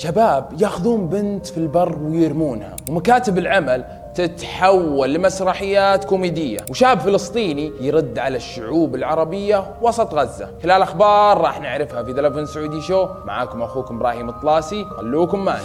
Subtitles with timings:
[0.00, 8.36] شباب ياخذون بنت في البر ويرمونها ومكاتب العمل تتحول لمسرحيات كوميدية وشاب فلسطيني يرد على
[8.36, 10.48] الشعوب العربية وسط غزة.
[10.62, 15.60] خلال أخبار راح نعرفها في ذا سعودي شو معاكم أخوكم إبراهيم الطلاسي خلوكم معنا.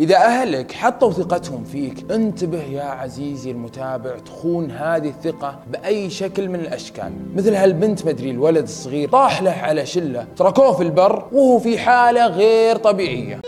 [0.00, 6.60] إذا أهلك حطوا ثقتهم فيك انتبه يا عزيزي المتابع تخون هذه الثقة بأي شكل من
[6.60, 7.12] الأشكال.
[7.34, 12.26] مثل هالبنت مدري الولد الصغير طاح له على شلة تركوه في البر وهو في حالة
[12.26, 13.40] غير طبيعية.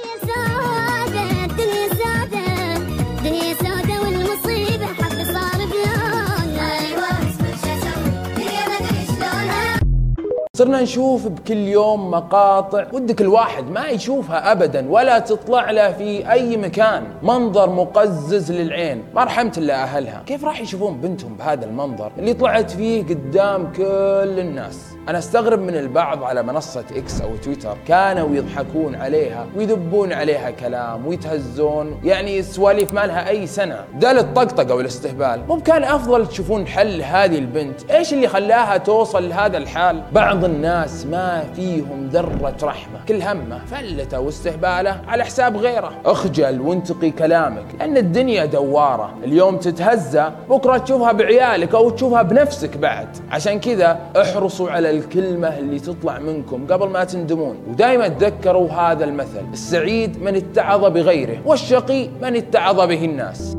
[10.56, 16.56] صرنا نشوف بكل يوم مقاطع ودك الواحد ما يشوفها ابدا ولا تطلع له في أي
[16.56, 17.04] مكان.
[17.22, 19.04] منظر مقزز للعين.
[19.14, 20.22] ما رحمت إلا أهلها.
[20.26, 25.76] كيف راح يشوفون بنتهم بهذا المنظر اللي طلعت فيه قدام كل الناس؟ أنا أستغرب من
[25.76, 27.76] البعض على منصة إكس أو تويتر.
[27.88, 32.00] كانوا يضحكون عليها ويذبون عليها كلام ويتهزون.
[32.04, 33.84] يعني سواليف ما لها أي سنة.
[33.94, 35.42] ده للطقطقة والاستهبال.
[35.48, 37.90] مو كان أفضل تشوفون حال هذه البنت.
[37.90, 44.20] إيش اللي خلاها توصل لهذا الحال؟ بعض الناس ما فيهم ذرة رحمة كل همه فلته
[44.20, 45.92] واستهباله على حساب غيره.
[46.04, 49.14] اخجل وانتقي كلامك لأن الدنيا دوارة.
[49.24, 53.08] اليوم تتهزى بكرة تشوفها بعيالك أو تشوفها بنفسك بعد.
[53.30, 57.56] عشان كذا احرصوا على الكلمة اللي تطلع منكم قبل ما تندمون.
[57.68, 63.56] ودائما تذكروا هذا المثل السعيد من اتعظ بغيره والشقي من اتعظ به الناس.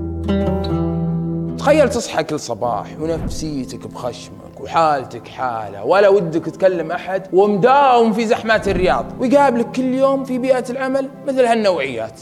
[1.58, 5.84] تخيل تصحى كل صباح ونفسيتك بخشمك وحالتك حالة.
[5.84, 7.24] ولا ودك تكلم أحد.
[7.34, 9.06] ومداوم في زحمات الرياض.
[9.20, 12.20] ويقابلك كل يوم في بيئة العمل مثل هالنوعيات.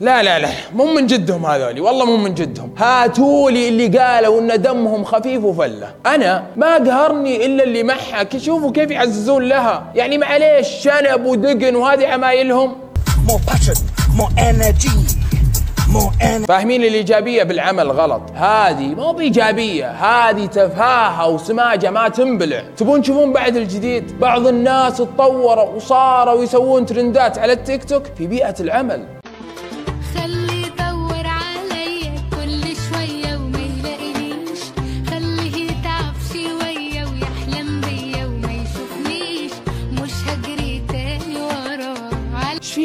[0.00, 0.48] لا لا لا.
[0.74, 1.80] مو من جدهم هذولي.
[1.80, 2.74] والله مو من جدهم.
[2.78, 5.94] هاتوا لي اللي قالوا إن دمهم خفيف وفلة.
[6.06, 8.38] أنا ما قهرني إلا اللي محك.
[8.38, 9.92] شوفوا كيف يعززون لها.
[9.94, 12.87] يعني معليش شنب ودقن وهذه عمايلهم.
[13.28, 13.74] مو passion
[14.16, 14.88] مو energy
[16.48, 18.22] فاهمين الإيجابية بالعمل غلط.
[18.34, 22.62] هذه مو بإيجابية هذه تفاهة وسماجة ما تنبلع.
[22.76, 28.54] تبون تشوفون بعد الجديد؟ بعض الناس تطوروا وصاروا يسوون ترندات على التيك توك في بيئة
[28.60, 29.17] العمل.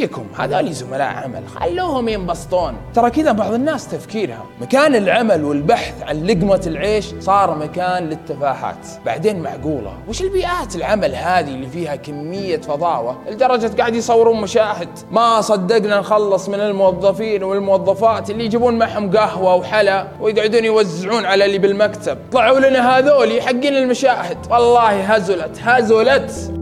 [0.03, 1.47] فيكم هذول زملاء عمل.
[1.47, 2.73] خلوهم ينبسطون.
[2.93, 8.87] ترى كذا بعض الناس تفكيرها مكان العمل والبحث عن لقمة العيش صار مكان للتفاهات.
[9.05, 9.93] بعدين معقولة.
[10.07, 14.89] وش البيئات العمل هذه اللي فيها كمية فضاوة لدرجة قاعد يصورون مشاهد.
[15.11, 21.57] ما صدقنا نخلص من الموظفين والموظفات اللي يجيبون معهم قهوة وحلا ويقعدون يوزعون على اللي
[21.57, 22.17] بالمكتب.
[22.31, 24.37] طلعوا لنا هذولي حقين المشاهد.
[24.51, 26.53] والله هزلت هزلت.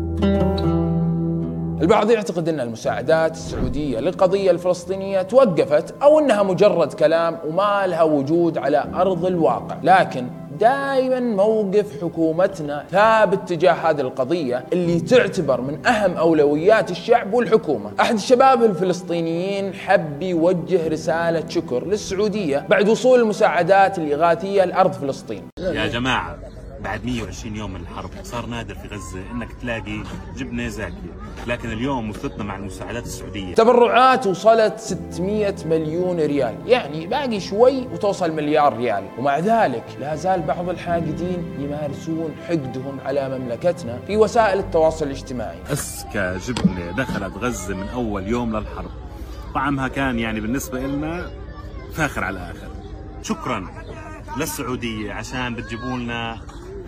[1.81, 8.57] البعض يعتقد أن المساعدات السعودية للقضية الفلسطينية توقفت أو أنها مجرد كلام وما لها وجود
[8.57, 9.77] على أرض الواقع.
[9.83, 10.27] لكن
[10.59, 17.91] دائما موقف حكومتنا ثابت تجاه هذه القضية اللي تعتبر من أهم أولويات الشعب والحكومة.
[17.99, 25.43] أحد الشباب الفلسطينيين حب يوجه رسالة شكر للسعودية بعد وصول المساعدات الإغاثية لأرض فلسطين.
[25.59, 26.37] يا جماعة
[26.83, 30.03] بعد 120 يوم من الحرب صار نادر في غزة إنك تلاقي
[30.37, 31.13] جبنة زاكية.
[31.47, 33.55] لكن اليوم وصلتنا مع المساعدات السعودية.
[33.55, 36.55] تبرعات وصلت 600 مليون ريال.
[36.65, 39.03] يعني باقي شوي وتوصل مليار ريال.
[39.17, 45.57] ومع ذلك لا زال بعض الحاقدين يمارسون حقدهم على مملكتنا في وسائل التواصل الاجتماعي.
[45.73, 48.91] أسكى جبنة دخلت غزة من أول يوم للحرب.
[49.53, 51.31] طعمها كان يعني بالنسبة لنا
[51.93, 52.67] فاخر على الآخر
[53.21, 53.67] شكرا
[54.37, 56.37] للسعودية عشان بتجيبوا لنا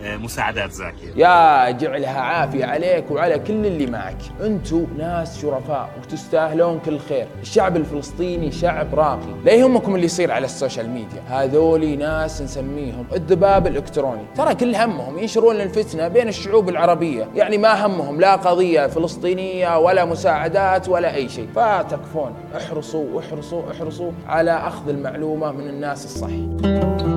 [0.02, 1.08] مساعدات زاكية.
[1.16, 4.16] يا جعلها عافية عليك وعلى كل اللي معك.
[4.40, 7.26] انتو ناس شرفاء وتستاهلون كل خير.
[7.42, 9.34] الشعب الفلسطيني شعب راقي.
[9.44, 11.22] لا يهمكم اللي يصير على السوشيال ميديا.
[11.28, 14.22] هذولي ناس نسميهم الذباب الإلكتروني.
[14.36, 17.28] ترى كل همهم ينشرون الفتنة بين الشعوب العربية.
[17.34, 21.48] يعني ما همهم لا قضية فلسطينية ولا مساعدات ولا أي شيء.
[21.54, 27.13] فتكفون احرصوا احرصوا احرصوا على أخذ المعلومة من الناس الصح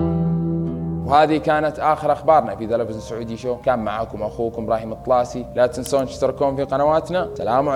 [1.07, 3.55] وهذه كانت آخر أخبارنا في ذا السعودي شو.
[3.55, 5.45] كان معاكم أخوكم إبراهيم الطلاسي.
[5.55, 7.29] لا تنسون تشتركون في قنواتنا.
[7.35, 7.71] سلام عليكم.